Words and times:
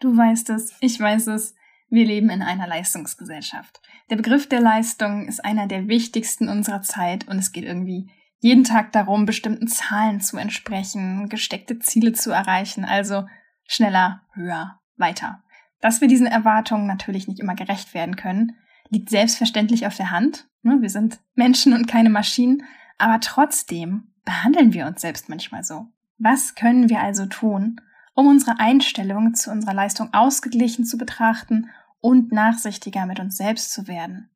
Du 0.00 0.16
weißt 0.16 0.50
es, 0.50 0.76
ich 0.80 0.98
weiß 1.00 1.28
es, 1.28 1.54
wir 1.90 2.06
leben 2.06 2.30
in 2.30 2.42
einer 2.42 2.66
Leistungsgesellschaft. 2.66 3.80
Der 4.10 4.16
Begriff 4.16 4.48
der 4.48 4.60
Leistung 4.60 5.26
ist 5.26 5.44
einer 5.44 5.66
der 5.66 5.88
wichtigsten 5.88 6.48
unserer 6.48 6.82
Zeit 6.82 7.26
und 7.28 7.38
es 7.38 7.52
geht 7.52 7.64
irgendwie 7.64 8.10
jeden 8.40 8.64
Tag 8.64 8.92
darum, 8.92 9.26
bestimmten 9.26 9.66
Zahlen 9.66 10.20
zu 10.20 10.36
entsprechen, 10.36 11.28
gesteckte 11.28 11.78
Ziele 11.80 12.12
zu 12.12 12.30
erreichen, 12.30 12.84
also 12.84 13.26
schneller, 13.66 14.22
höher, 14.34 14.78
weiter. 14.96 15.42
Dass 15.80 16.00
wir 16.00 16.08
diesen 16.08 16.26
Erwartungen 16.26 16.86
natürlich 16.86 17.26
nicht 17.26 17.40
immer 17.40 17.54
gerecht 17.54 17.94
werden 17.94 18.16
können, 18.16 18.56
liegt 18.90 19.10
selbstverständlich 19.10 19.86
auf 19.86 19.96
der 19.96 20.10
Hand. 20.10 20.48
Ne, 20.62 20.78
wir 20.80 20.90
sind 20.90 21.20
Menschen 21.34 21.72
und 21.72 21.88
keine 21.88 22.10
Maschinen, 22.10 22.62
aber 22.98 23.20
trotzdem 23.20 24.12
behandeln 24.24 24.72
wir 24.72 24.86
uns 24.86 25.00
selbst 25.00 25.28
manchmal 25.28 25.64
so. 25.64 25.86
Was 26.18 26.54
können 26.54 26.88
wir 26.88 27.00
also 27.00 27.26
tun, 27.26 27.80
um 28.18 28.26
unsere 28.26 28.58
Einstellung 28.58 29.34
zu 29.34 29.52
unserer 29.52 29.74
Leistung 29.74 30.12
ausgeglichen 30.12 30.84
zu 30.84 30.98
betrachten 30.98 31.70
und 32.00 32.32
nachsichtiger 32.32 33.06
mit 33.06 33.20
uns 33.20 33.36
selbst 33.36 33.72
zu 33.72 33.86
werden. 33.86 34.28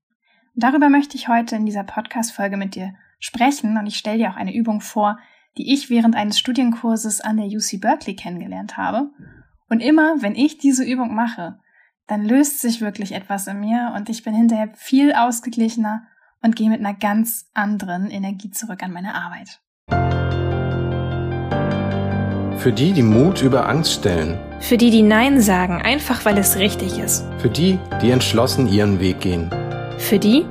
Darüber 0.54 0.88
möchte 0.88 1.16
ich 1.16 1.26
heute 1.26 1.56
in 1.56 1.66
dieser 1.66 1.82
Podcast-Folge 1.82 2.56
mit 2.56 2.76
dir 2.76 2.94
sprechen 3.18 3.76
und 3.76 3.88
ich 3.88 3.96
stelle 3.96 4.18
dir 4.18 4.30
auch 4.30 4.36
eine 4.36 4.54
Übung 4.54 4.80
vor, 4.80 5.18
die 5.58 5.72
ich 5.72 5.90
während 5.90 6.14
eines 6.14 6.38
Studienkurses 6.38 7.22
an 7.22 7.38
der 7.38 7.46
UC 7.46 7.80
Berkeley 7.80 8.14
kennengelernt 8.14 8.76
habe. 8.76 9.10
Und 9.68 9.80
immer, 9.80 10.22
wenn 10.22 10.36
ich 10.36 10.58
diese 10.58 10.84
Übung 10.84 11.16
mache, 11.16 11.58
dann 12.06 12.24
löst 12.24 12.60
sich 12.60 12.82
wirklich 12.82 13.10
etwas 13.10 13.48
in 13.48 13.58
mir 13.58 13.94
und 13.96 14.08
ich 14.08 14.22
bin 14.22 14.32
hinterher 14.32 14.70
viel 14.76 15.12
ausgeglichener 15.12 16.06
und 16.40 16.54
gehe 16.54 16.70
mit 16.70 16.78
einer 16.78 16.94
ganz 16.94 17.50
anderen 17.52 18.12
Energie 18.12 18.52
zurück 18.52 18.84
an 18.84 18.92
meine 18.92 19.16
Arbeit. 19.16 19.60
Für 22.62 22.70
die, 22.70 22.92
die 22.92 23.02
Mut 23.02 23.42
über 23.42 23.68
Angst 23.68 23.92
stellen. 23.94 24.38
Für 24.60 24.76
die, 24.76 24.92
die 24.92 25.02
Nein 25.02 25.40
sagen, 25.40 25.82
einfach 25.82 26.24
weil 26.24 26.38
es 26.38 26.58
richtig 26.58 26.96
ist. 26.96 27.24
Für 27.38 27.50
die, 27.50 27.76
die 28.00 28.12
entschlossen 28.12 28.72
ihren 28.72 29.00
Weg 29.00 29.18
gehen. 29.18 29.50
Für 29.98 30.20
die, 30.20 30.44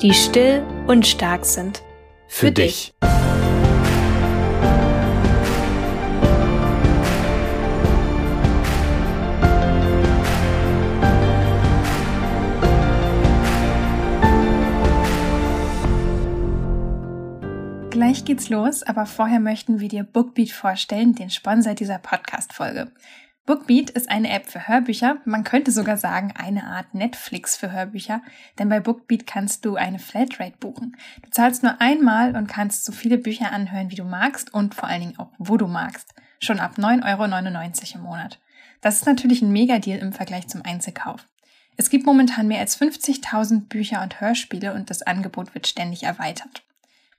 die 0.00 0.14
still 0.14 0.62
und 0.86 1.06
stark 1.06 1.44
sind. 1.44 1.82
Für, 2.28 2.46
Für 2.46 2.52
dich. 2.52 2.94
dich. 3.02 3.19
Geht's 18.30 18.48
los, 18.48 18.84
aber 18.84 19.06
vorher 19.06 19.40
möchten 19.40 19.80
wir 19.80 19.88
dir 19.88 20.04
Bookbeat 20.04 20.52
vorstellen, 20.52 21.16
den 21.16 21.30
Sponsor 21.30 21.74
dieser 21.74 21.98
Podcast-Folge. 21.98 22.92
Bookbeat 23.44 23.90
ist 23.90 24.08
eine 24.08 24.30
App 24.30 24.46
für 24.46 24.68
Hörbücher, 24.68 25.16
man 25.24 25.42
könnte 25.42 25.72
sogar 25.72 25.96
sagen 25.96 26.32
eine 26.38 26.62
Art 26.62 26.94
Netflix 26.94 27.56
für 27.56 27.72
Hörbücher, 27.72 28.22
denn 28.60 28.68
bei 28.68 28.78
Bookbeat 28.78 29.26
kannst 29.26 29.64
du 29.64 29.74
eine 29.74 29.98
Flatrate 29.98 30.56
buchen. 30.60 30.96
Du 31.24 31.30
zahlst 31.30 31.64
nur 31.64 31.80
einmal 31.80 32.36
und 32.36 32.46
kannst 32.46 32.84
so 32.84 32.92
viele 32.92 33.18
Bücher 33.18 33.50
anhören, 33.50 33.90
wie 33.90 33.96
du 33.96 34.04
magst 34.04 34.54
und 34.54 34.76
vor 34.76 34.88
allen 34.88 35.00
Dingen 35.00 35.18
auch, 35.18 35.32
wo 35.38 35.56
du 35.56 35.66
magst. 35.66 36.14
Schon 36.38 36.60
ab 36.60 36.74
9,99 36.78 37.06
Euro 37.10 37.96
im 37.96 38.02
Monat. 38.02 38.38
Das 38.80 38.94
ist 38.94 39.06
natürlich 39.06 39.42
ein 39.42 39.50
Mega-Deal 39.50 39.98
im 39.98 40.12
Vergleich 40.12 40.46
zum 40.46 40.62
Einzelkauf. 40.64 41.26
Es 41.76 41.90
gibt 41.90 42.06
momentan 42.06 42.46
mehr 42.46 42.60
als 42.60 42.80
50.000 42.80 43.62
Bücher 43.62 44.02
und 44.02 44.20
Hörspiele 44.20 44.72
und 44.72 44.88
das 44.88 45.02
Angebot 45.02 45.52
wird 45.52 45.66
ständig 45.66 46.04
erweitert. 46.04 46.62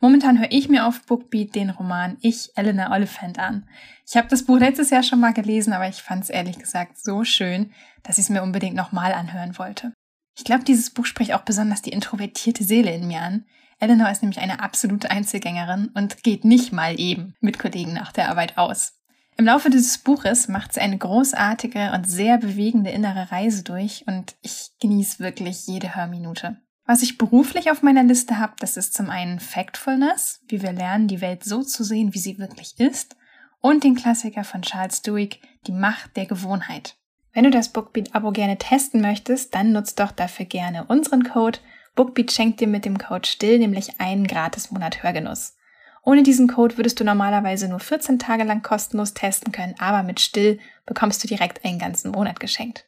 Momentan 0.03 0.39
höre 0.39 0.51
ich 0.51 0.67
mir 0.67 0.87
auf 0.87 1.05
Bookbeat 1.05 1.53
den 1.53 1.69
Roman 1.69 2.17
Ich, 2.21 2.49
Elena 2.55 2.91
Oliphant 2.91 3.37
an. 3.37 3.69
Ich 4.07 4.17
habe 4.17 4.27
das 4.27 4.43
Buch 4.43 4.57
letztes 4.57 4.89
Jahr 4.89 5.03
schon 5.03 5.19
mal 5.19 5.31
gelesen, 5.31 5.73
aber 5.73 5.87
ich 5.87 6.01
fand 6.01 6.23
es 6.23 6.31
ehrlich 6.31 6.57
gesagt 6.57 6.97
so 6.97 7.23
schön, 7.23 7.71
dass 8.01 8.17
ich 8.17 8.23
es 8.23 8.29
mir 8.29 8.41
unbedingt 8.41 8.75
nochmal 8.75 9.13
anhören 9.13 9.59
wollte. 9.59 9.93
Ich 10.35 10.43
glaube, 10.43 10.63
dieses 10.63 10.89
Buch 10.89 11.05
spricht 11.05 11.33
auch 11.33 11.43
besonders 11.43 11.83
die 11.83 11.91
introvertierte 11.91 12.63
Seele 12.63 12.91
in 12.91 13.07
mir 13.07 13.21
an. 13.21 13.45
Eleanor 13.79 14.09
ist 14.09 14.23
nämlich 14.23 14.39
eine 14.39 14.59
absolute 14.61 15.11
Einzelgängerin 15.11 15.91
und 15.93 16.23
geht 16.23 16.45
nicht 16.45 16.73
mal 16.73 16.99
eben 16.99 17.35
mit 17.39 17.59
Kollegen 17.59 17.93
nach 17.93 18.11
der 18.11 18.29
Arbeit 18.29 18.57
aus. 18.57 18.93
Im 19.37 19.45
Laufe 19.45 19.69
dieses 19.69 19.99
Buches 19.99 20.47
macht 20.47 20.73
sie 20.73 20.81
eine 20.81 20.97
großartige 20.97 21.91
und 21.93 22.09
sehr 22.09 22.39
bewegende 22.39 22.89
innere 22.89 23.31
Reise 23.31 23.63
durch 23.63 24.05
und 24.07 24.35
ich 24.41 24.71
genieße 24.79 25.19
wirklich 25.19 25.67
jede 25.67 25.95
Hörminute. 25.95 26.57
Was 26.91 27.03
ich 27.03 27.17
beruflich 27.17 27.71
auf 27.71 27.83
meiner 27.83 28.03
Liste 28.03 28.37
habe, 28.37 28.51
das 28.59 28.75
ist 28.75 28.93
zum 28.93 29.09
einen 29.09 29.39
Factfulness, 29.39 30.41
wie 30.49 30.61
wir 30.61 30.73
lernen, 30.73 31.07
die 31.07 31.21
Welt 31.21 31.41
so 31.41 31.63
zu 31.63 31.85
sehen, 31.85 32.13
wie 32.13 32.19
sie 32.19 32.37
wirklich 32.37 32.77
ist, 32.81 33.15
und 33.61 33.85
den 33.85 33.95
Klassiker 33.95 34.43
von 34.43 34.61
Charles 34.61 35.01
Duhigg, 35.01 35.39
Die 35.67 35.71
Macht 35.71 36.17
der 36.17 36.25
Gewohnheit. 36.25 36.97
Wenn 37.31 37.45
du 37.45 37.49
das 37.49 37.69
Bookbeat-Abo 37.69 38.31
gerne 38.33 38.57
testen 38.57 38.99
möchtest, 38.99 39.55
dann 39.55 39.71
nutzt 39.71 40.01
doch 40.01 40.11
dafür 40.11 40.45
gerne 40.45 40.83
unseren 40.83 41.23
Code. 41.23 41.59
Bookbeat 41.95 42.33
schenkt 42.33 42.59
dir 42.59 42.67
mit 42.67 42.83
dem 42.83 42.97
Code 42.97 43.25
STILL 43.25 43.59
nämlich 43.59 44.01
einen 44.01 44.27
Gratis-Monat 44.27 45.01
Hörgenuss. 45.01 45.55
Ohne 46.03 46.23
diesen 46.23 46.49
Code 46.49 46.75
würdest 46.75 46.99
du 46.99 47.05
normalerweise 47.05 47.69
nur 47.69 47.79
14 47.79 48.19
Tage 48.19 48.43
lang 48.43 48.63
kostenlos 48.63 49.13
testen 49.13 49.53
können, 49.53 49.75
aber 49.79 50.03
mit 50.03 50.19
Still 50.19 50.59
bekommst 50.85 51.23
du 51.23 51.29
direkt 51.29 51.63
einen 51.63 51.79
ganzen 51.79 52.11
Monat 52.11 52.41
geschenkt. 52.41 52.85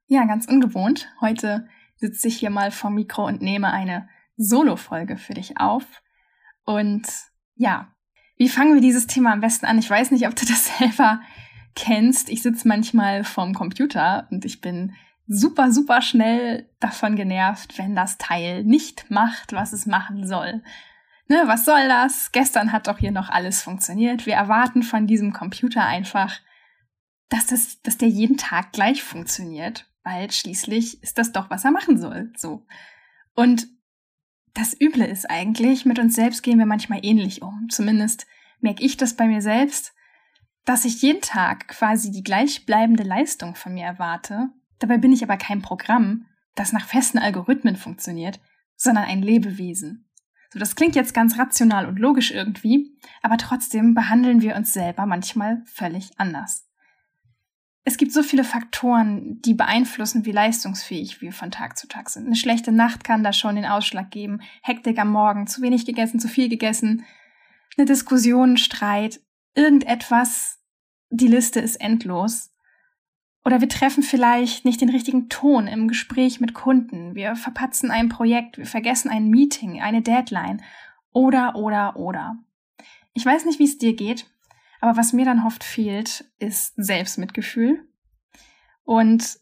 Ja, 0.07 0.25
ganz 0.25 0.47
ungewohnt. 0.47 1.07
Heute 1.21 1.69
sitze 1.95 2.27
ich 2.27 2.37
hier 2.37 2.49
mal 2.49 2.71
vom 2.71 2.95
Mikro 2.95 3.25
und 3.25 3.41
nehme 3.41 3.71
eine 3.71 4.09
Solo-Folge 4.35 5.15
für 5.17 5.33
dich 5.33 5.57
auf. 5.57 5.85
Und 6.65 7.07
ja, 7.55 7.95
wie 8.35 8.49
fangen 8.49 8.73
wir 8.73 8.81
dieses 8.81 9.07
Thema 9.07 9.31
am 9.31 9.39
besten 9.39 9.65
an? 9.65 9.77
Ich 9.77 9.89
weiß 9.89 10.11
nicht, 10.11 10.27
ob 10.27 10.35
du 10.35 10.45
das 10.45 10.77
selber 10.77 11.21
kennst. 11.75 12.29
Ich 12.29 12.41
sitze 12.41 12.67
manchmal 12.67 13.23
vorm 13.23 13.53
Computer 13.53 14.27
und 14.31 14.45
ich 14.45 14.61
bin 14.61 14.95
super, 15.31 15.71
super 15.71 16.01
schnell 16.01 16.69
davon 16.79 17.15
genervt, 17.15 17.77
wenn 17.77 17.95
das 17.95 18.17
Teil 18.17 18.63
nicht 18.63 19.09
macht, 19.09 19.53
was 19.53 19.71
es 19.71 19.85
machen 19.85 20.27
soll. 20.27 20.61
Ne, 21.29 21.43
was 21.45 21.63
soll 21.63 21.87
das? 21.87 22.33
Gestern 22.33 22.73
hat 22.73 22.87
doch 22.87 22.97
hier 22.97 23.11
noch 23.11 23.29
alles 23.29 23.61
funktioniert. 23.61 24.25
Wir 24.25 24.33
erwarten 24.33 24.83
von 24.83 25.07
diesem 25.07 25.31
Computer 25.31 25.85
einfach, 25.85 26.41
dass, 27.29 27.45
das, 27.45 27.81
dass 27.81 27.97
der 27.97 28.09
jeden 28.09 28.35
Tag 28.35 28.73
gleich 28.73 29.01
funktioniert, 29.01 29.89
weil 30.03 30.29
schließlich 30.29 31.01
ist 31.01 31.17
das 31.17 31.31
doch, 31.31 31.49
was 31.49 31.63
er 31.63 31.71
machen 31.71 31.97
soll. 31.97 32.33
So. 32.35 32.65
Und 33.33 33.67
das 34.53 34.75
Üble 34.79 35.05
ist 35.05 35.29
eigentlich, 35.29 35.85
mit 35.85 35.97
uns 35.97 36.15
selbst 36.15 36.43
gehen 36.43 36.59
wir 36.59 36.65
manchmal 36.65 36.99
ähnlich 37.03 37.41
um. 37.41 37.67
Zumindest 37.69 38.27
merke 38.59 38.83
ich 38.83 38.97
das 38.97 39.15
bei 39.15 39.27
mir 39.27 39.41
selbst, 39.41 39.93
dass 40.65 40.83
ich 40.83 41.01
jeden 41.01 41.21
Tag 41.21 41.69
quasi 41.69 42.11
die 42.11 42.23
gleichbleibende 42.23 43.03
Leistung 43.03 43.55
von 43.55 43.73
mir 43.73 43.85
erwarte 43.85 44.49
Dabei 44.81 44.97
bin 44.97 45.13
ich 45.13 45.23
aber 45.23 45.37
kein 45.37 45.61
Programm, 45.61 46.25
das 46.55 46.73
nach 46.73 46.87
festen 46.87 47.19
Algorithmen 47.19 47.75
funktioniert, 47.75 48.41
sondern 48.75 49.05
ein 49.05 49.21
Lebewesen. 49.21 50.09
So, 50.49 50.59
das 50.59 50.75
klingt 50.75 50.95
jetzt 50.95 51.13
ganz 51.13 51.37
rational 51.37 51.85
und 51.85 51.99
logisch 51.99 52.31
irgendwie, 52.31 52.97
aber 53.21 53.37
trotzdem 53.37 53.93
behandeln 53.93 54.41
wir 54.41 54.55
uns 54.55 54.73
selber 54.73 55.05
manchmal 55.05 55.61
völlig 55.65 56.11
anders. 56.17 56.67
Es 57.83 57.97
gibt 57.97 58.11
so 58.11 58.21
viele 58.23 58.43
Faktoren, 58.43 59.39
die 59.41 59.53
beeinflussen, 59.53 60.25
wie 60.25 60.31
leistungsfähig 60.31 61.21
wir 61.21 61.31
von 61.31 61.51
Tag 61.51 61.77
zu 61.77 61.87
Tag 61.87 62.09
sind. 62.09 62.25
Eine 62.25 62.35
schlechte 62.35 62.71
Nacht 62.71 63.03
kann 63.03 63.23
da 63.23 63.33
schon 63.33 63.55
den 63.55 63.65
Ausschlag 63.65 64.11
geben, 64.11 64.41
Hektik 64.63 64.99
am 64.99 65.11
Morgen, 65.11 65.47
zu 65.47 65.61
wenig 65.61 65.85
gegessen, 65.85 66.19
zu 66.19 66.27
viel 66.27 66.49
gegessen, 66.49 67.05
eine 67.77 67.85
Diskussion, 67.85 68.57
Streit, 68.57 69.21
irgendetwas, 69.55 70.59
die 71.09 71.27
Liste 71.27 71.59
ist 71.59 71.77
endlos. 71.77 72.50
Oder 73.44 73.59
wir 73.59 73.69
treffen 73.69 74.03
vielleicht 74.03 74.66
nicht 74.66 74.81
den 74.81 74.90
richtigen 74.90 75.28
Ton 75.29 75.68
im 75.68 75.88
Gespräch 75.88 76.40
mit 76.40 76.53
Kunden. 76.53 77.16
Wir 77.16 77.35
verpatzen 77.35 77.90
ein 77.90 78.09
Projekt, 78.09 78.57
wir 78.57 78.68
vergessen 78.68 79.09
ein 79.09 79.29
Meeting, 79.29 79.82
eine 79.82 80.02
Deadline. 80.02 80.61
Oder, 81.11 81.55
oder, 81.55 81.96
oder. 81.96 82.38
Ich 83.14 83.26
weiß 83.26 83.46
nicht, 83.46 83.59
wie 83.59 83.66
es 83.66 83.78
dir 83.78 83.96
geht, 83.96 84.28
aber 84.79 84.96
was 84.96 85.14
mir 85.14 85.26
dann 85.26 85.46
oft 85.46 85.64
fehlt, 85.64 86.26
ist 86.38 86.73
Selbstmitgefühl. 86.78 87.88
Und 88.84 89.40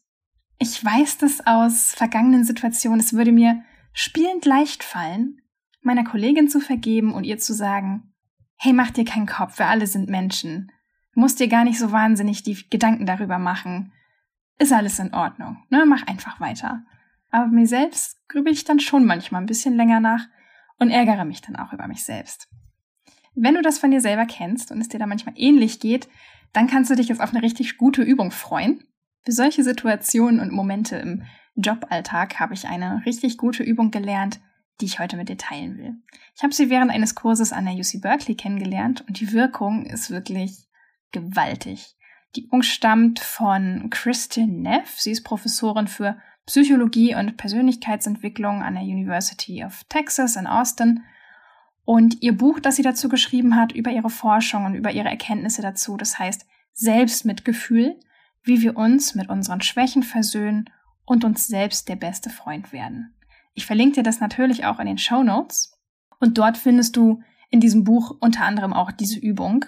ich 0.60 0.84
weiß 0.84 1.18
das 1.18 1.45
aus 1.45 1.94
vergangenen 1.94 2.45
Situationen. 2.45 3.00
Es 3.00 3.13
würde 3.13 3.31
mir 3.31 3.63
spielend 3.94 4.45
leicht 4.45 4.84
fallen, 4.84 5.42
meiner 5.81 6.04
Kollegin 6.04 6.50
zu 6.50 6.60
vergeben 6.60 7.13
und 7.13 7.25
ihr 7.25 7.38
zu 7.38 7.54
sagen, 7.54 8.13
hey, 8.57 8.74
mach 8.74 8.92
dir 8.92 9.06
keinen 9.06 9.28
Kopf, 9.28 9.60
wir 9.60 9.68
alle 9.68 9.88
sind 9.88 10.10
Menschen 10.10 10.72
musst 11.13 11.39
dir 11.39 11.47
gar 11.47 11.63
nicht 11.63 11.79
so 11.79 11.91
wahnsinnig 11.91 12.44
die 12.44 12.69
Gedanken 12.69 13.06
darüber 13.06 13.39
machen. 13.39 13.91
Ist 14.57 14.73
alles 14.73 15.00
in 15.00 15.13
Ordnung, 15.13 15.57
ne? 15.69 15.85
Mach 15.85 16.06
einfach 16.07 16.39
weiter. 16.39 16.83
Aber 17.31 17.47
mir 17.47 17.67
selbst 17.67 18.17
grübel 18.27 18.51
ich 18.51 18.63
dann 18.63 18.79
schon 18.79 19.06
manchmal 19.06 19.41
ein 19.41 19.47
bisschen 19.47 19.75
länger 19.75 20.00
nach 20.00 20.27
und 20.79 20.91
ärgere 20.91 21.25
mich 21.25 21.41
dann 21.41 21.56
auch 21.56 21.73
über 21.73 21.88
mich 21.88 22.03
selbst. 22.03 22.47
Wenn 23.35 23.56
du 23.56 23.61
das 23.61 23.79
von 23.79 23.91
dir 23.91 24.01
selber 24.01 24.25
kennst 24.25 24.71
und 24.71 24.81
es 24.81 24.89
dir 24.89 25.00
da 25.00 25.06
manchmal 25.06 25.35
ähnlich 25.38 25.79
geht, 25.79 26.09
dann 26.53 26.67
kannst 26.67 26.89
du 26.89 26.95
dich 26.95 27.09
jetzt 27.09 27.21
auf 27.21 27.31
eine 27.31 27.44
richtig 27.44 27.77
gute 27.77 28.01
Übung 28.01 28.31
freuen. 28.31 28.83
Für 29.23 29.31
solche 29.31 29.63
Situationen 29.63 30.39
und 30.39 30.51
Momente 30.51 30.95
im 30.97 31.23
Joballtag 31.56 32.39
habe 32.39 32.53
ich 32.53 32.67
eine 32.67 33.03
richtig 33.06 33.38
gute 33.38 33.63
Übung 33.63 33.91
gelernt, 33.91 34.39
die 34.81 34.85
ich 34.85 35.00
heute 35.00 35.17
mit 35.17 35.29
dir 35.29 35.38
teilen 35.38 35.77
will. 35.77 35.94
Ich 36.35 36.44
habe 36.44 36.53
sie 36.53 36.69
während 36.69 36.91
eines 36.91 37.15
Kurses 37.15 37.51
an 37.51 37.65
der 37.65 37.75
UC 37.75 38.01
Berkeley 38.01 38.35
kennengelernt 38.35 39.03
und 39.07 39.19
die 39.19 39.33
Wirkung 39.33 39.85
ist 39.85 40.09
wirklich 40.09 40.69
gewaltig. 41.11 41.95
Die 42.35 42.45
Übung 42.45 42.61
stammt 42.61 43.19
von 43.19 43.89
Kristin 43.89 44.61
Neff. 44.61 45.00
Sie 45.00 45.11
ist 45.11 45.23
Professorin 45.23 45.88
für 45.88 46.17
Psychologie 46.45 47.15
und 47.15 47.38
Persönlichkeitsentwicklung 47.38 48.61
an 48.63 48.75
der 48.75 48.83
University 48.83 49.63
of 49.63 49.83
Texas 49.89 50.35
in 50.35 50.47
Austin. 50.47 51.03
Und 51.85 52.21
ihr 52.21 52.38
Buch, 52.38 52.59
das 52.59 52.75
sie 52.75 52.83
dazu 52.83 53.09
geschrieben 53.09 53.56
hat, 53.56 53.71
über 53.71 53.91
ihre 53.91 54.09
Forschung 54.11 54.65
und 54.65 54.75
über 54.75 54.91
ihre 54.91 55.09
Erkenntnisse 55.09 55.61
dazu, 55.61 55.97
das 55.97 56.19
heißt 56.19 56.45
Selbstmitgefühl, 56.73 58.00
wie 58.44 58.61
wir 58.61 58.77
uns 58.77 59.15
mit 59.15 59.29
unseren 59.29 59.61
Schwächen 59.61 60.03
versöhnen 60.03 60.69
und 61.06 61.25
uns 61.25 61.47
selbst 61.47 61.89
der 61.89 61.95
beste 61.95 62.29
Freund 62.29 62.71
werden. 62.71 63.15
Ich 63.53 63.65
verlinke 63.65 63.95
dir 63.95 64.03
das 64.03 64.19
natürlich 64.19 64.65
auch 64.65 64.79
in 64.79 64.85
den 64.85 65.00
Show 65.00 65.23
Notes. 65.23 65.77
Und 66.19 66.38
dort 66.38 66.57
findest 66.57 66.95
du 66.95 67.21
in 67.50 67.59
diesem 67.59 67.83
Buch 67.83 68.15
unter 68.19 68.45
anderem 68.45 68.73
auch 68.73 68.91
diese 68.91 69.19
Übung, 69.19 69.65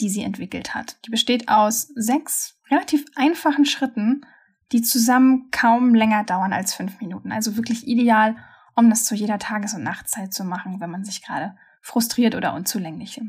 die 0.00 0.08
sie 0.08 0.22
entwickelt 0.22 0.74
hat. 0.74 0.98
Die 1.06 1.10
besteht 1.10 1.48
aus 1.48 1.88
sechs 1.94 2.58
relativ 2.70 3.04
einfachen 3.16 3.64
Schritten, 3.64 4.24
die 4.72 4.82
zusammen 4.82 5.50
kaum 5.50 5.94
länger 5.94 6.24
dauern 6.24 6.52
als 6.52 6.74
fünf 6.74 7.00
Minuten. 7.00 7.32
Also 7.32 7.56
wirklich 7.56 7.86
ideal, 7.86 8.36
um 8.76 8.90
das 8.90 9.04
zu 9.04 9.14
jeder 9.14 9.38
Tages- 9.38 9.74
und 9.74 9.82
Nachtzeit 9.82 10.32
zu 10.32 10.44
machen, 10.44 10.80
wenn 10.80 10.90
man 10.90 11.04
sich 11.04 11.24
gerade 11.24 11.56
frustriert 11.80 12.34
oder 12.34 12.54
unzulänglich 12.54 13.20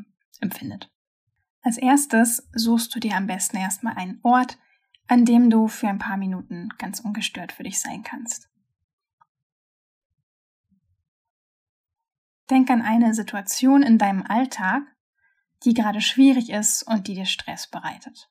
empfindet. 0.41 0.91
Als 1.61 1.77
erstes 1.77 2.47
suchst 2.53 2.93
du 2.95 2.99
dir 2.99 3.15
am 3.15 3.27
besten 3.27 3.57
erstmal 3.57 3.95
einen 3.95 4.19
Ort, 4.23 4.57
an 5.07 5.25
dem 5.25 5.49
du 5.49 5.67
für 5.67 5.87
ein 5.87 5.97
paar 5.97 6.17
Minuten 6.17 6.69
ganz 6.77 6.99
ungestört 6.99 7.51
für 7.51 7.63
dich 7.63 7.79
sein 7.79 8.03
kannst. 8.03 8.49
Denk 12.49 12.69
an 12.69 12.81
eine 12.81 13.13
Situation 13.13 13.83
in 13.83 13.97
deinem 13.97 14.23
Alltag, 14.25 14.83
die 15.63 15.73
gerade 15.73 16.01
schwierig 16.01 16.49
ist 16.49 16.83
und 16.83 17.07
die 17.07 17.15
dir 17.15 17.25
Stress 17.25 17.67
bereitet. 17.67 18.29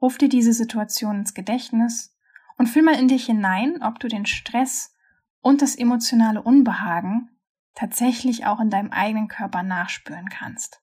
Ruf 0.00 0.18
dir 0.18 0.28
diese 0.28 0.52
Situation 0.52 1.20
ins 1.20 1.34
Gedächtnis 1.34 2.16
und 2.58 2.68
fühl 2.68 2.82
mal 2.82 2.98
in 2.98 3.08
dich 3.08 3.26
hinein, 3.26 3.82
ob 3.82 3.98
du 4.00 4.08
den 4.08 4.26
Stress 4.26 4.94
und 5.40 5.62
das 5.62 5.76
emotionale 5.76 6.42
Unbehagen 6.42 7.30
tatsächlich 7.74 8.46
auch 8.46 8.60
in 8.60 8.70
deinem 8.70 8.90
eigenen 8.90 9.28
Körper 9.28 9.62
nachspüren 9.62 10.28
kannst. 10.28 10.82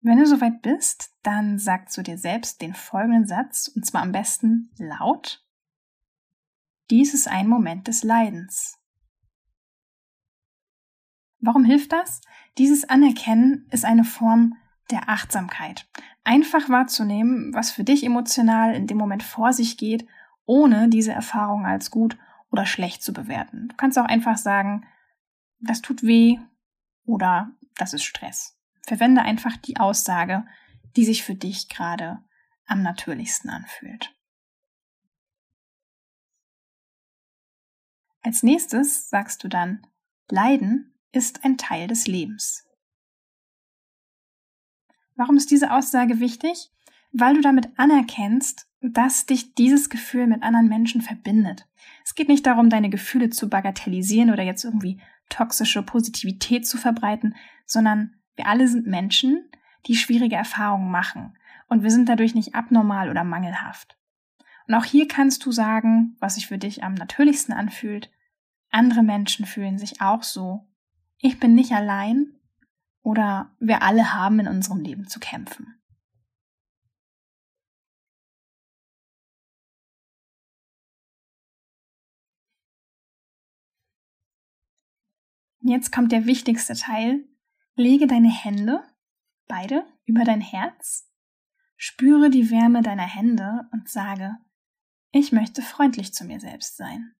Wenn 0.00 0.18
du 0.18 0.26
soweit 0.26 0.62
bist, 0.62 1.14
dann 1.22 1.58
sag 1.58 1.92
zu 1.92 2.02
dir 2.02 2.18
selbst 2.18 2.60
den 2.60 2.74
folgenden 2.74 3.26
Satz, 3.26 3.68
und 3.68 3.86
zwar 3.86 4.02
am 4.02 4.10
besten 4.10 4.72
laut. 4.76 5.46
Dies 6.90 7.14
ist 7.14 7.28
ein 7.28 7.46
Moment 7.46 7.86
des 7.86 8.02
Leidens. 8.02 8.81
Warum 11.42 11.64
hilft 11.64 11.92
das? 11.92 12.20
Dieses 12.56 12.88
Anerkennen 12.88 13.66
ist 13.70 13.84
eine 13.84 14.04
Form 14.04 14.56
der 14.92 15.08
Achtsamkeit. 15.08 15.88
Einfach 16.22 16.68
wahrzunehmen, 16.68 17.52
was 17.52 17.72
für 17.72 17.82
dich 17.82 18.04
emotional 18.04 18.74
in 18.74 18.86
dem 18.86 18.96
Moment 18.96 19.24
vor 19.24 19.52
sich 19.52 19.76
geht, 19.76 20.06
ohne 20.46 20.88
diese 20.88 21.12
Erfahrung 21.12 21.66
als 21.66 21.90
gut 21.90 22.16
oder 22.50 22.64
schlecht 22.64 23.02
zu 23.02 23.12
bewerten. 23.12 23.68
Du 23.68 23.76
kannst 23.76 23.98
auch 23.98 24.04
einfach 24.04 24.36
sagen, 24.36 24.86
das 25.58 25.82
tut 25.82 26.04
weh 26.04 26.38
oder 27.04 27.50
das 27.76 27.92
ist 27.92 28.04
Stress. 28.04 28.56
Verwende 28.86 29.22
einfach 29.22 29.56
die 29.56 29.78
Aussage, 29.78 30.46
die 30.94 31.04
sich 31.04 31.24
für 31.24 31.34
dich 31.34 31.68
gerade 31.68 32.22
am 32.66 32.82
natürlichsten 32.82 33.50
anfühlt. 33.50 34.14
Als 38.22 38.44
nächstes 38.44 39.08
sagst 39.08 39.42
du 39.42 39.48
dann, 39.48 39.84
Leiden 40.28 40.91
ist 41.12 41.44
ein 41.44 41.58
Teil 41.58 41.88
des 41.88 42.06
Lebens. 42.06 42.66
Warum 45.14 45.36
ist 45.36 45.50
diese 45.50 45.72
Aussage 45.72 46.20
wichtig? 46.20 46.70
Weil 47.12 47.34
du 47.34 47.42
damit 47.42 47.68
anerkennst, 47.76 48.66
dass 48.80 49.26
dich 49.26 49.54
dieses 49.54 49.90
Gefühl 49.90 50.26
mit 50.26 50.42
anderen 50.42 50.68
Menschen 50.68 51.02
verbindet. 51.02 51.68
Es 52.04 52.14
geht 52.14 52.28
nicht 52.28 52.46
darum, 52.46 52.70
deine 52.70 52.90
Gefühle 52.90 53.30
zu 53.30 53.48
bagatellisieren 53.48 54.30
oder 54.30 54.42
jetzt 54.42 54.64
irgendwie 54.64 55.00
toxische 55.28 55.82
Positivität 55.82 56.66
zu 56.66 56.78
verbreiten, 56.78 57.36
sondern 57.66 58.16
wir 58.34 58.46
alle 58.46 58.66
sind 58.66 58.86
Menschen, 58.86 59.48
die 59.86 59.96
schwierige 59.96 60.36
Erfahrungen 60.36 60.90
machen 60.90 61.36
und 61.68 61.82
wir 61.82 61.90
sind 61.90 62.08
dadurch 62.08 62.34
nicht 62.34 62.54
abnormal 62.54 63.10
oder 63.10 63.24
mangelhaft. 63.24 63.96
Und 64.66 64.74
auch 64.74 64.84
hier 64.84 65.08
kannst 65.08 65.44
du 65.44 65.52
sagen, 65.52 66.16
was 66.18 66.36
sich 66.36 66.46
für 66.46 66.58
dich 66.58 66.82
am 66.82 66.94
natürlichsten 66.94 67.54
anfühlt. 67.54 68.10
Andere 68.70 69.02
Menschen 69.02 69.44
fühlen 69.44 69.78
sich 69.78 70.00
auch 70.00 70.22
so 70.22 70.66
ich 71.22 71.38
bin 71.38 71.54
nicht 71.54 71.72
allein 71.72 72.38
oder 73.02 73.56
wir 73.60 73.82
alle 73.82 74.12
haben 74.12 74.40
in 74.40 74.48
unserem 74.48 74.80
Leben 74.80 75.06
zu 75.06 75.20
kämpfen. 75.20 75.78
Jetzt 85.60 85.92
kommt 85.92 86.10
der 86.10 86.26
wichtigste 86.26 86.74
Teil. 86.74 87.24
Lege 87.76 88.08
deine 88.08 88.30
Hände, 88.30 88.82
beide, 89.46 89.86
über 90.04 90.24
dein 90.24 90.40
Herz, 90.40 91.08
spüre 91.76 92.30
die 92.30 92.50
Wärme 92.50 92.82
deiner 92.82 93.06
Hände 93.06 93.68
und 93.70 93.88
sage, 93.88 94.36
ich 95.12 95.30
möchte 95.30 95.62
freundlich 95.62 96.12
zu 96.12 96.24
mir 96.24 96.40
selbst 96.40 96.76
sein 96.76 97.14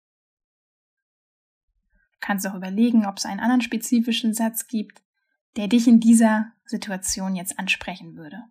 kannst 2.23 2.47
auch 2.47 2.55
überlegen, 2.55 3.05
ob 3.05 3.19
es 3.19 3.27
einen 3.27 3.41
anderen 3.41 3.61
spezifischen 3.61 4.33
Satz 4.33 4.67
gibt, 4.67 5.03
der 5.57 5.69
dich 5.69 5.87
in 5.87 6.01
dieser 6.01 6.53
Situation 6.65 7.37
jetzt 7.37 7.59
ansprechen 7.59 8.17
würde. 8.17 8.43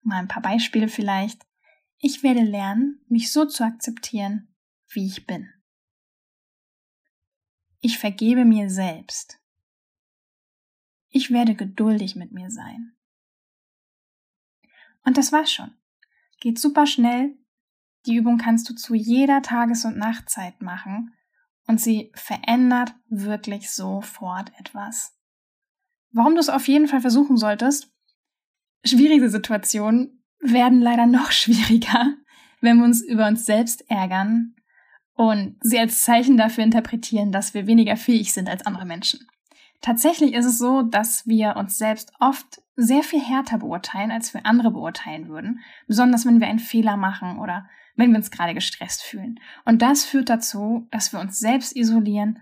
Mal 0.00 0.20
ein 0.20 0.28
paar 0.28 0.42
Beispiele 0.42 0.88
vielleicht. 0.88 1.44
Ich 1.98 2.22
werde 2.22 2.42
lernen, 2.42 3.04
mich 3.08 3.30
so 3.30 3.44
zu 3.44 3.64
akzeptieren, 3.64 4.54
wie 4.88 5.06
ich 5.06 5.26
bin. 5.26 5.52
Ich 7.80 7.98
vergebe 7.98 8.44
mir 8.44 8.70
selbst. 8.70 9.38
Ich 11.08 11.30
werde 11.30 11.54
geduldig 11.54 12.16
mit 12.16 12.32
mir 12.32 12.50
sein. 12.50 12.96
Und 15.04 15.18
das 15.18 15.32
war's 15.32 15.52
schon. 15.52 15.74
Geht 16.40 16.58
super 16.58 16.86
schnell. 16.86 17.36
Die 18.06 18.14
Übung 18.14 18.38
kannst 18.38 18.68
du 18.68 18.74
zu 18.74 18.94
jeder 18.94 19.42
Tages- 19.42 19.84
und 19.84 19.96
Nachtzeit 19.96 20.62
machen 20.62 21.12
und 21.66 21.80
sie 21.80 22.12
verändert 22.14 22.94
wirklich 23.08 23.70
sofort 23.70 24.50
etwas. 24.58 25.16
Warum 26.10 26.34
du 26.34 26.40
es 26.40 26.48
auf 26.48 26.68
jeden 26.68 26.88
Fall 26.88 27.00
versuchen 27.00 27.36
solltest? 27.36 27.90
Schwierige 28.84 29.30
Situationen 29.30 30.24
werden 30.40 30.80
leider 30.80 31.06
noch 31.06 31.30
schwieriger, 31.32 32.14
wenn 32.60 32.78
wir 32.78 32.84
uns 32.84 33.02
über 33.02 33.26
uns 33.26 33.46
selbst 33.46 33.88
ärgern 33.90 34.54
und 35.14 35.56
sie 35.60 35.78
als 35.78 36.02
Zeichen 36.02 36.36
dafür 36.36 36.64
interpretieren, 36.64 37.32
dass 37.32 37.54
wir 37.54 37.66
weniger 37.66 37.96
fähig 37.96 38.32
sind 38.32 38.48
als 38.48 38.66
andere 38.66 38.86
Menschen. 38.86 39.26
Tatsächlich 39.80 40.32
ist 40.34 40.46
es 40.46 40.58
so, 40.58 40.82
dass 40.82 41.26
wir 41.26 41.56
uns 41.56 41.76
selbst 41.76 42.12
oft 42.20 42.62
sehr 42.76 43.02
viel 43.02 43.20
härter 43.20 43.58
beurteilen, 43.58 44.10
als 44.10 44.32
wir 44.32 44.46
andere 44.46 44.70
beurteilen 44.70 45.28
würden, 45.28 45.60
besonders 45.86 46.24
wenn 46.24 46.40
wir 46.40 46.46
einen 46.46 46.60
Fehler 46.60 46.96
machen 46.96 47.38
oder 47.38 47.68
wenn 47.96 48.10
wir 48.10 48.18
uns 48.18 48.30
gerade 48.30 48.54
gestresst 48.54 49.02
fühlen. 49.02 49.40
Und 49.64 49.82
das 49.82 50.04
führt 50.04 50.28
dazu, 50.28 50.88
dass 50.90 51.12
wir 51.12 51.20
uns 51.20 51.38
selbst 51.38 51.76
isolieren 51.76 52.40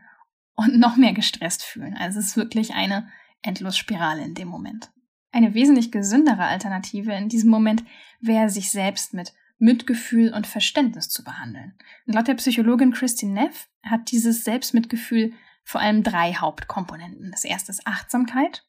und 0.55 0.79
noch 0.79 0.97
mehr 0.97 1.13
gestresst 1.13 1.63
fühlen. 1.63 1.97
Also 1.97 2.19
es 2.19 2.29
ist 2.29 2.37
wirklich 2.37 2.75
eine 2.75 3.09
Endlosspirale 3.43 4.23
in 4.23 4.35
dem 4.35 4.49
Moment. 4.49 4.91
Eine 5.33 5.55
wesentlich 5.55 5.93
gesündere 5.93 6.45
Alternative 6.45 7.13
in 7.13 7.29
diesem 7.29 7.51
Moment 7.51 7.85
wäre, 8.21 8.51
sich 8.51 8.71
selbst 8.71 9.15
mit 9.15 9.33
Mitgefühl 9.59 10.33
und 10.33 10.47
Verständnis 10.47 11.09
zu 11.09 11.23
behandeln. 11.23 11.75
Und 12.07 12.15
laut 12.15 12.29
der 12.29 12.35
Psychologin 12.35 12.93
Christine 12.93 13.33
Neff 13.33 13.69
hat 13.83 14.11
dieses 14.11 14.45
Selbstmitgefühl 14.45 15.33
vor 15.65 15.81
allem 15.81 16.03
drei 16.03 16.35
Hauptkomponenten. 16.35 17.31
Das 17.31 17.45
erste 17.45 17.71
ist 17.71 17.87
Achtsamkeit, 17.87 18.65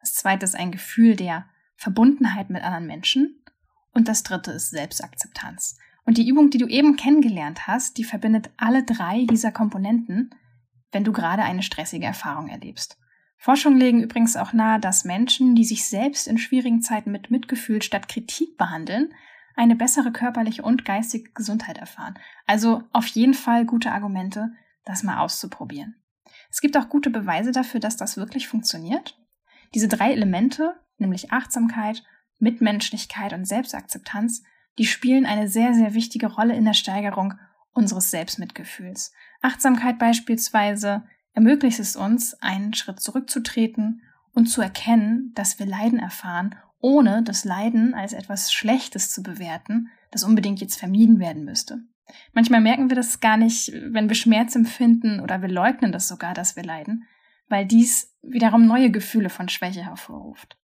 das 0.00 0.14
zweite 0.14 0.44
ist 0.44 0.54
ein 0.54 0.70
Gefühl 0.70 1.16
der 1.16 1.46
Verbundenheit 1.76 2.48
mit 2.48 2.62
anderen 2.62 2.86
Menschen 2.86 3.42
und 3.92 4.06
das 4.06 4.22
dritte 4.22 4.52
ist 4.52 4.70
Selbstakzeptanz. 4.70 5.78
Und 6.06 6.18
die 6.18 6.28
Übung, 6.28 6.50
die 6.50 6.58
du 6.58 6.66
eben 6.66 6.96
kennengelernt 6.96 7.66
hast, 7.66 7.98
die 7.98 8.04
verbindet 8.04 8.50
alle 8.56 8.84
drei 8.84 9.26
dieser 9.28 9.52
Komponenten, 9.52 10.30
wenn 10.92 11.04
du 11.04 11.12
gerade 11.12 11.42
eine 11.42 11.62
stressige 11.62 12.06
Erfahrung 12.06 12.48
erlebst. 12.48 12.96
Forschungen 13.36 13.78
legen 13.78 14.02
übrigens 14.02 14.36
auch 14.36 14.52
nahe, 14.52 14.80
dass 14.80 15.04
Menschen, 15.04 15.54
die 15.56 15.64
sich 15.64 15.86
selbst 15.86 16.26
in 16.26 16.38
schwierigen 16.38 16.80
Zeiten 16.80 17.10
mit 17.10 17.30
Mitgefühl 17.30 17.82
statt 17.82 18.08
Kritik 18.08 18.56
behandeln, 18.56 19.12
eine 19.56 19.74
bessere 19.74 20.12
körperliche 20.12 20.62
und 20.62 20.84
geistige 20.84 21.32
Gesundheit 21.32 21.78
erfahren. 21.78 22.18
Also 22.46 22.84
auf 22.92 23.06
jeden 23.08 23.34
Fall 23.34 23.66
gute 23.66 23.90
Argumente, 23.90 24.52
das 24.84 25.02
mal 25.02 25.18
auszuprobieren. 25.18 25.96
Es 26.50 26.60
gibt 26.60 26.76
auch 26.76 26.88
gute 26.88 27.10
Beweise 27.10 27.52
dafür, 27.52 27.80
dass 27.80 27.96
das 27.96 28.16
wirklich 28.16 28.46
funktioniert. 28.48 29.18
Diese 29.74 29.88
drei 29.88 30.12
Elemente, 30.12 30.74
nämlich 30.98 31.32
Achtsamkeit, 31.32 32.04
Mitmenschlichkeit 32.38 33.32
und 33.32 33.46
Selbstakzeptanz, 33.46 34.42
die 34.78 34.86
spielen 34.86 35.26
eine 35.26 35.48
sehr, 35.48 35.74
sehr 35.74 35.94
wichtige 35.94 36.26
Rolle 36.26 36.54
in 36.54 36.64
der 36.64 36.74
Steigerung 36.74 37.34
unseres 37.72 38.10
Selbstmitgefühls. 38.10 39.12
Achtsamkeit 39.42 39.98
beispielsweise 39.98 41.04
ermöglicht 41.32 41.78
es 41.78 41.96
uns, 41.96 42.34
einen 42.40 42.74
Schritt 42.74 43.00
zurückzutreten 43.00 44.02
und 44.32 44.46
zu 44.46 44.60
erkennen, 44.60 45.32
dass 45.34 45.58
wir 45.58 45.66
Leiden 45.66 45.98
erfahren, 45.98 46.54
ohne 46.80 47.22
das 47.22 47.44
Leiden 47.44 47.94
als 47.94 48.12
etwas 48.12 48.52
Schlechtes 48.52 49.10
zu 49.10 49.22
bewerten, 49.22 49.88
das 50.10 50.24
unbedingt 50.24 50.60
jetzt 50.60 50.78
vermieden 50.78 51.18
werden 51.18 51.44
müsste. 51.44 51.82
Manchmal 52.32 52.60
merken 52.60 52.88
wir 52.88 52.96
das 52.96 53.20
gar 53.20 53.36
nicht, 53.36 53.72
wenn 53.72 54.08
wir 54.08 54.16
Schmerz 54.16 54.54
empfinden 54.54 55.20
oder 55.20 55.42
wir 55.42 55.48
leugnen 55.48 55.92
das 55.92 56.08
sogar, 56.08 56.34
dass 56.34 56.56
wir 56.56 56.62
leiden, 56.62 57.04
weil 57.48 57.66
dies 57.66 58.14
wiederum 58.22 58.66
neue 58.66 58.90
Gefühle 58.90 59.30
von 59.30 59.48
Schwäche 59.48 59.84
hervorruft. 59.84 60.58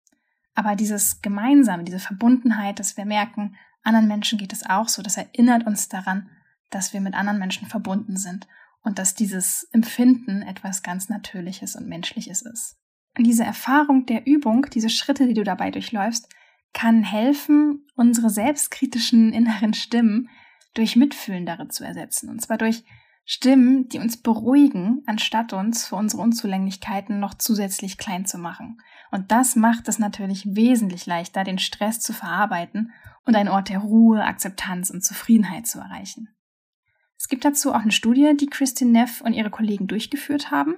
Aber 0.55 0.75
dieses 0.75 1.21
Gemeinsame, 1.21 1.83
diese 1.83 1.99
Verbundenheit, 1.99 2.79
dass 2.79 2.95
wir 2.97 3.05
merken, 3.05 3.55
anderen 3.83 4.07
Menschen 4.07 4.37
geht 4.37 4.53
es 4.53 4.65
auch 4.65 4.87
so, 4.87 5.01
das 5.01 5.17
erinnert 5.17 5.65
uns 5.65 5.89
daran, 5.89 6.29
dass 6.69 6.93
wir 6.93 7.01
mit 7.01 7.13
anderen 7.13 7.39
Menschen 7.39 7.67
verbunden 7.67 8.17
sind 8.17 8.47
und 8.81 8.99
dass 8.99 9.15
dieses 9.15 9.67
Empfinden 9.71 10.41
etwas 10.41 10.83
ganz 10.83 11.09
Natürliches 11.09 11.75
und 11.75 11.87
Menschliches 11.87 12.41
ist. 12.41 12.77
Diese 13.17 13.43
Erfahrung 13.43 14.05
der 14.05 14.25
Übung, 14.25 14.65
diese 14.73 14.89
Schritte, 14.89 15.27
die 15.27 15.35
du 15.35 15.43
dabei 15.43 15.69
durchläufst, 15.69 16.27
kann 16.73 17.03
helfen, 17.03 17.85
unsere 17.95 18.29
selbstkritischen 18.29 19.31
inneren 19.31 19.73
Stimmen 19.75 20.29
durch 20.73 20.95
Mitfühlendere 20.95 21.67
zu 21.67 21.83
ersetzen. 21.83 22.29
Und 22.29 22.41
zwar 22.41 22.57
durch 22.57 22.83
Stimmen, 23.25 23.87
die 23.87 23.99
uns 23.99 24.17
beruhigen, 24.17 25.01
anstatt 25.05 25.53
uns 25.53 25.87
für 25.87 25.95
unsere 25.95 26.21
Unzulänglichkeiten 26.21 27.19
noch 27.19 27.33
zusätzlich 27.35 27.97
klein 27.97 28.25
zu 28.25 28.37
machen. 28.37 28.81
Und 29.11 29.31
das 29.31 29.55
macht 29.55 29.87
es 29.87 29.97
natürlich 29.97 30.45
wesentlich 30.55 31.05
leichter, 31.05 31.43
den 31.43 31.59
Stress 31.59 31.99
zu 31.99 32.11
verarbeiten 32.11 32.91
und 33.25 33.35
einen 33.35 33.49
Ort 33.49 33.69
der 33.69 33.79
Ruhe, 33.79 34.23
Akzeptanz 34.23 34.89
und 34.89 35.05
Zufriedenheit 35.05 35.67
zu 35.67 35.79
erreichen. 35.79 36.35
Es 37.17 37.29
gibt 37.29 37.45
dazu 37.45 37.71
auch 37.71 37.81
eine 37.81 37.93
Studie, 37.93 38.35
die 38.35 38.47
Christine 38.47 38.91
Neff 38.91 39.21
und 39.21 39.33
ihre 39.33 39.49
Kollegen 39.49 39.87
durchgeführt 39.87 40.51
haben. 40.51 40.75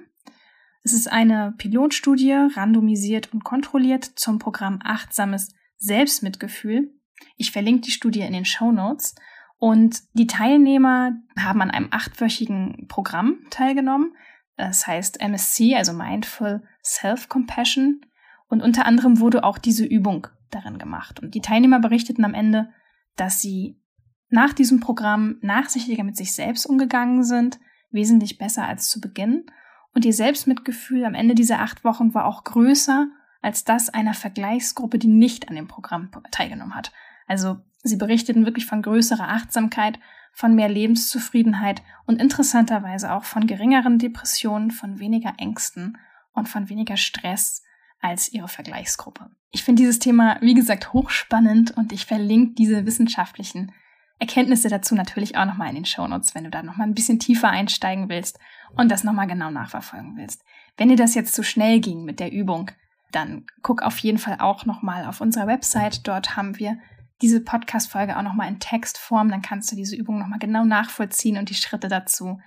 Es 0.84 0.92
ist 0.92 1.10
eine 1.10 1.52
Pilotstudie, 1.58 2.30
randomisiert 2.54 3.32
und 3.32 3.42
kontrolliert 3.42 4.04
zum 4.04 4.38
Programm 4.38 4.78
Achtsames 4.84 5.52
Selbstmitgefühl. 5.78 6.94
Ich 7.36 7.50
verlinke 7.50 7.80
die 7.82 7.90
Studie 7.90 8.20
in 8.20 8.32
den 8.32 8.44
Show 8.44 8.70
Notes 8.70 9.16
und 9.58 10.02
die 10.12 10.26
Teilnehmer 10.26 11.12
haben 11.38 11.62
an 11.62 11.70
einem 11.70 11.88
achtwöchigen 11.90 12.86
Programm 12.88 13.38
teilgenommen. 13.50 14.14
Das 14.56 14.86
heißt 14.86 15.20
MSC, 15.20 15.74
also 15.76 15.92
Mindful 15.92 16.62
Self-Compassion. 16.82 18.02
Und 18.48 18.62
unter 18.62 18.86
anderem 18.86 19.20
wurde 19.20 19.44
auch 19.44 19.58
diese 19.58 19.84
Übung 19.84 20.26
darin 20.50 20.78
gemacht. 20.78 21.20
Und 21.20 21.34
die 21.34 21.40
Teilnehmer 21.40 21.80
berichteten 21.80 22.24
am 22.24 22.34
Ende, 22.34 22.70
dass 23.16 23.40
sie 23.40 23.80
nach 24.28 24.52
diesem 24.52 24.80
Programm 24.80 25.36
nachsichtiger 25.40 26.04
mit 26.04 26.16
sich 26.16 26.34
selbst 26.34 26.66
umgegangen 26.66 27.24
sind, 27.24 27.58
wesentlich 27.90 28.38
besser 28.38 28.66
als 28.66 28.90
zu 28.90 29.00
Beginn. 29.00 29.46
Und 29.94 30.04
ihr 30.04 30.12
Selbstmitgefühl 30.12 31.04
am 31.04 31.14
Ende 31.14 31.34
dieser 31.34 31.60
acht 31.60 31.82
Wochen 31.84 32.12
war 32.12 32.26
auch 32.26 32.44
größer 32.44 33.08
als 33.40 33.64
das 33.64 33.88
einer 33.88 34.14
Vergleichsgruppe, 34.14 34.98
die 34.98 35.08
nicht 35.08 35.48
an 35.48 35.56
dem 35.56 35.68
Programm 35.68 36.10
teilgenommen 36.30 36.74
hat. 36.74 36.92
Also 37.26 37.58
Sie 37.86 37.96
berichteten 37.96 38.44
wirklich 38.44 38.66
von 38.66 38.82
größerer 38.82 39.28
Achtsamkeit, 39.28 39.98
von 40.32 40.54
mehr 40.54 40.68
Lebenszufriedenheit 40.68 41.82
und 42.04 42.20
interessanterweise 42.20 43.12
auch 43.12 43.24
von 43.24 43.46
geringeren 43.46 43.98
Depressionen, 43.98 44.70
von 44.70 44.98
weniger 44.98 45.34
Ängsten 45.38 45.96
und 46.34 46.48
von 46.48 46.68
weniger 46.68 46.96
Stress 46.96 47.62
als 48.00 48.32
ihre 48.32 48.48
Vergleichsgruppe. 48.48 49.30
Ich 49.50 49.64
finde 49.64 49.82
dieses 49.82 49.98
Thema, 49.98 50.36
wie 50.40 50.54
gesagt, 50.54 50.92
hochspannend 50.92 51.76
und 51.76 51.92
ich 51.92 52.04
verlinke 52.04 52.54
diese 52.54 52.84
wissenschaftlichen 52.84 53.72
Erkenntnisse 54.18 54.68
dazu 54.68 54.94
natürlich 54.94 55.36
auch 55.36 55.44
nochmal 55.44 55.68
in 55.68 55.76
den 55.76 55.84
Shownotes, 55.84 56.34
wenn 56.34 56.44
du 56.44 56.50
da 56.50 56.62
nochmal 56.62 56.86
ein 56.86 56.94
bisschen 56.94 57.18
tiefer 57.18 57.50
einsteigen 57.50 58.08
willst 58.08 58.38
und 58.74 58.90
das 58.90 59.04
nochmal 59.04 59.26
genau 59.26 59.50
nachverfolgen 59.50 60.16
willst. 60.16 60.42
Wenn 60.76 60.88
dir 60.88 60.96
das 60.96 61.14
jetzt 61.14 61.34
zu 61.34 61.42
schnell 61.42 61.80
ging 61.80 62.04
mit 62.04 62.20
der 62.20 62.32
Übung, 62.32 62.70
dann 63.12 63.46
guck 63.62 63.82
auf 63.82 63.98
jeden 63.98 64.18
Fall 64.18 64.36
auch 64.40 64.66
nochmal 64.66 65.04
auf 65.06 65.20
unserer 65.20 65.46
Website. 65.46 66.06
Dort 66.06 66.36
haben 66.36 66.58
wir 66.58 66.78
diese 67.22 67.40
Podcast-Folge 67.40 68.16
auch 68.16 68.22
nochmal 68.22 68.48
in 68.48 68.60
Textform, 68.60 69.30
dann 69.30 69.42
kannst 69.42 69.70
du 69.72 69.76
diese 69.76 69.96
Übung 69.96 70.18
nochmal 70.18 70.38
genau 70.38 70.64
nachvollziehen 70.64 71.38
und 71.38 71.48
die 71.50 71.54
Schritte 71.54 71.88
dazu 71.88 72.38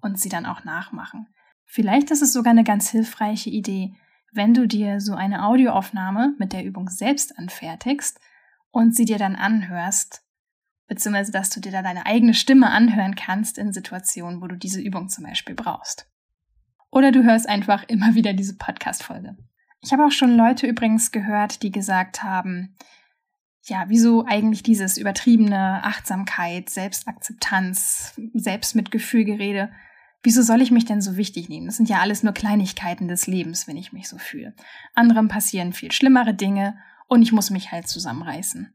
und 0.00 0.18
sie 0.18 0.28
dann 0.28 0.46
auch 0.46 0.64
nachmachen. 0.64 1.28
Vielleicht 1.64 2.10
ist 2.10 2.22
es 2.22 2.32
sogar 2.32 2.52
eine 2.52 2.64
ganz 2.64 2.90
hilfreiche 2.90 3.50
Idee, 3.50 3.94
wenn 4.32 4.54
du 4.54 4.66
dir 4.66 5.00
so 5.00 5.14
eine 5.14 5.44
Audioaufnahme 5.44 6.34
mit 6.38 6.52
der 6.52 6.64
Übung 6.64 6.88
selbst 6.88 7.38
anfertigst 7.38 8.20
und 8.70 8.94
sie 8.94 9.04
dir 9.04 9.18
dann 9.18 9.36
anhörst, 9.36 10.22
beziehungsweise 10.88 11.32
dass 11.32 11.50
du 11.50 11.60
dir 11.60 11.72
da 11.72 11.82
deine 11.82 12.06
eigene 12.06 12.34
Stimme 12.34 12.70
anhören 12.70 13.14
kannst 13.14 13.58
in 13.58 13.72
Situationen, 13.72 14.42
wo 14.42 14.46
du 14.46 14.56
diese 14.56 14.80
Übung 14.80 15.08
zum 15.08 15.24
Beispiel 15.24 15.54
brauchst. 15.54 16.08
Oder 16.90 17.12
du 17.12 17.24
hörst 17.24 17.48
einfach 17.48 17.84
immer 17.88 18.14
wieder 18.14 18.32
diese 18.32 18.56
Podcast-Folge. 18.56 19.36
Ich 19.80 19.92
habe 19.92 20.04
auch 20.04 20.12
schon 20.12 20.36
Leute 20.36 20.66
übrigens 20.66 21.12
gehört, 21.12 21.62
die 21.62 21.70
gesagt 21.70 22.22
haben, 22.22 22.76
ja, 23.68 23.84
wieso 23.88 24.24
eigentlich 24.24 24.62
dieses 24.62 24.96
übertriebene 24.96 25.82
Achtsamkeit, 25.84 26.70
Selbstakzeptanz, 26.70 28.14
Selbstmitgefühlgerede? 28.34 29.70
Wieso 30.22 30.42
soll 30.42 30.62
ich 30.62 30.70
mich 30.70 30.84
denn 30.84 31.00
so 31.00 31.16
wichtig 31.16 31.48
nehmen? 31.48 31.66
Das 31.66 31.76
sind 31.76 31.88
ja 31.88 31.98
alles 31.98 32.22
nur 32.22 32.32
Kleinigkeiten 32.32 33.08
des 33.08 33.26
Lebens, 33.26 33.66
wenn 33.68 33.76
ich 33.76 33.92
mich 33.92 34.08
so 34.08 34.18
fühle. 34.18 34.54
Anderen 34.94 35.28
passieren 35.28 35.72
viel 35.72 35.92
schlimmere 35.92 36.34
Dinge 36.34 36.78
und 37.08 37.22
ich 37.22 37.32
muss 37.32 37.50
mich 37.50 37.72
halt 37.72 37.88
zusammenreißen. 37.88 38.72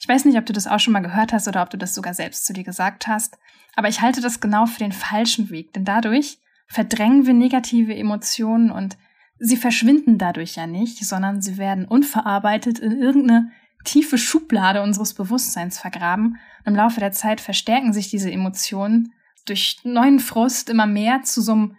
Ich 0.00 0.08
weiß 0.08 0.24
nicht, 0.24 0.38
ob 0.38 0.46
du 0.46 0.52
das 0.52 0.68
auch 0.68 0.78
schon 0.78 0.92
mal 0.92 1.00
gehört 1.00 1.32
hast 1.32 1.48
oder 1.48 1.62
ob 1.62 1.70
du 1.70 1.76
das 1.76 1.94
sogar 1.94 2.14
selbst 2.14 2.46
zu 2.46 2.52
dir 2.52 2.64
gesagt 2.64 3.08
hast, 3.08 3.38
aber 3.74 3.88
ich 3.88 4.00
halte 4.00 4.20
das 4.20 4.40
genau 4.40 4.66
für 4.66 4.78
den 4.78 4.92
falschen 4.92 5.50
Weg, 5.50 5.72
denn 5.72 5.84
dadurch 5.84 6.38
verdrängen 6.68 7.26
wir 7.26 7.34
negative 7.34 7.94
Emotionen 7.94 8.70
und 8.70 8.96
sie 9.38 9.56
verschwinden 9.56 10.18
dadurch 10.18 10.56
ja 10.56 10.66
nicht, 10.66 11.04
sondern 11.04 11.42
sie 11.42 11.58
werden 11.58 11.84
unverarbeitet 11.86 12.78
in 12.78 13.00
irgendeine 13.00 13.50
tiefe 13.84 14.18
Schublade 14.18 14.82
unseres 14.82 15.14
Bewusstseins 15.14 15.78
vergraben. 15.78 16.38
Und 16.64 16.72
im 16.72 16.76
Laufe 16.76 17.00
der 17.00 17.12
Zeit 17.12 17.40
verstärken 17.40 17.92
sich 17.92 18.10
diese 18.10 18.30
Emotionen 18.30 19.12
durch 19.46 19.78
neuen 19.84 20.20
Frust 20.20 20.68
immer 20.68 20.86
mehr 20.86 21.22
zu 21.22 21.40
so 21.40 21.52
einem 21.52 21.76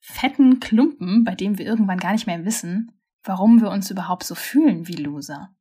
fetten 0.00 0.60
Klumpen, 0.60 1.24
bei 1.24 1.34
dem 1.34 1.58
wir 1.58 1.64
irgendwann 1.64 1.98
gar 1.98 2.12
nicht 2.12 2.26
mehr 2.26 2.44
wissen, 2.44 2.92
warum 3.22 3.60
wir 3.60 3.70
uns 3.70 3.90
überhaupt 3.90 4.24
so 4.24 4.34
fühlen 4.34 4.86
wie 4.86 4.96
Loser. 4.96 5.54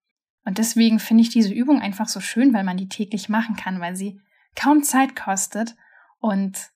Und 0.46 0.58
deswegen 0.58 1.00
finde 1.00 1.22
ich 1.22 1.30
diese 1.30 1.54
Übung 1.54 1.80
einfach 1.80 2.10
so 2.10 2.20
schön, 2.20 2.54
weil 2.54 2.66
man 2.66 2.78
die 2.78 2.90
täglich 2.90 3.30
machen 3.30 3.56
kann, 3.56 3.80
weil 3.80 3.96
sie 3.96 4.20
kaum 4.56 4.84
Zeit 4.84 5.16
kostet 5.16 5.76
und 6.20 6.72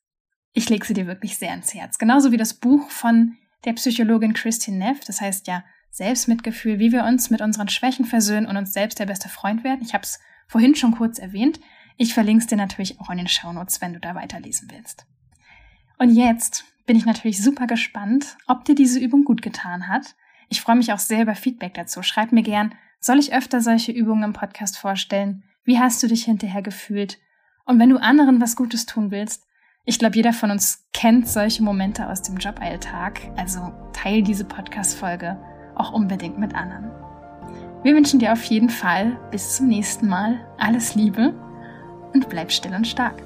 ich 0.54 0.70
lege 0.70 0.86
sie 0.86 0.94
dir 0.94 1.08
wirklich 1.08 1.38
sehr 1.38 1.54
ins 1.54 1.74
Herz. 1.74 1.98
Genauso 1.98 2.32
wie 2.32 2.38
das 2.38 2.54
Buch 2.54 2.90
von 2.90 3.38
der 3.66 3.74
Psychologin 3.74 4.34
Christine 4.34 4.78
Neff, 4.78 5.02
das 5.06 5.22
heißt 5.22 5.48
ja 5.48 5.64
Selbstmitgefühl, 5.92 6.80
wie 6.80 6.92
wir 6.92 7.04
uns 7.06 7.30
mit 7.30 7.42
unseren 7.42 7.70
Schwächen 7.70 8.06
versöhnen 8.06 8.46
und 8.46 8.58
uns 8.58 8.74
selbst 8.74 9.00
der 9.00 9.06
beste 9.06 9.30
Freund 9.30 9.64
werden. 9.64 9.82
Ich 9.82 9.94
habe 9.94 10.04
es 10.04 10.20
vorhin 10.48 10.76
schon 10.76 10.92
kurz 10.92 11.20
erwähnt. 11.20 11.60
Ich 11.98 12.14
verlinke 12.14 12.42
es 12.42 12.48
dir 12.48 12.56
natürlich 12.56 13.00
auch 13.00 13.10
in 13.10 13.18
den 13.18 13.28
Shownotes, 13.28 13.82
wenn 13.82 13.94
du 13.94 14.00
da 14.00 14.14
weiterlesen 14.14 14.70
willst. 14.72 15.06
Und 15.98 16.12
jetzt 16.12 16.66
bin 16.86 16.96
ich 16.96 17.06
natürlich 17.06 17.42
super 17.42 17.66
gespannt, 17.66 18.38
ob 18.46 18.64
dir 18.66 18.76
diese 18.76 19.00
Übung 19.00 19.24
gut 19.24 19.42
getan 19.42 19.88
hat. 19.88 20.16
Ich 20.50 20.62
freue 20.62 20.76
mich 20.76 20.94
auch 20.94 21.00
sehr 21.00 21.24
über 21.24 21.36
Feedback 21.36 21.74
dazu. 21.74 22.04
Schreib 22.04 22.32
mir 22.32 22.44
gern, 22.44 22.76
soll 23.00 23.18
ich 23.18 23.34
öfter 23.34 23.62
solche 23.62 23.92
Übungen 23.92 24.24
im 24.24 24.34
Podcast 24.34 24.78
vorstellen? 24.78 25.44
Wie 25.64 25.80
hast 25.80 26.02
du 26.02 26.08
dich 26.08 26.26
hinterher 26.26 26.62
gefühlt? 26.62 27.20
Und 27.66 27.80
wenn 27.80 27.90
du 27.90 27.98
anderen 27.98 28.40
was 28.40 28.56
Gutes 28.56 28.86
tun 28.86 29.12
willst, 29.12 29.47
ich 29.90 30.00
glaube, 30.00 30.18
jeder 30.18 30.34
von 30.34 30.52
uns 30.52 30.86
kennt 30.92 31.30
solche 31.30 31.64
Momente 31.64 32.10
aus 32.10 32.22
dem 32.22 32.36
Joballtag. 32.36 33.22
Also 33.38 33.72
teil 33.94 34.22
diese 34.22 34.44
Podcast-Folge 34.44 35.38
auch 35.76 35.94
unbedingt 35.94 36.38
mit 36.38 36.54
anderen. 36.54 36.92
Wir 37.84 37.96
wünschen 37.96 38.20
dir 38.20 38.34
auf 38.34 38.44
jeden 38.44 38.70
Fall 38.70 39.18
bis 39.32 39.56
zum 39.56 39.68
nächsten 39.68 40.10
Mal 40.10 40.46
alles 40.58 40.96
Liebe 40.96 41.34
und 42.14 42.28
bleib 42.28 42.52
still 42.52 42.76
und 42.76 42.86
stark. 42.86 43.24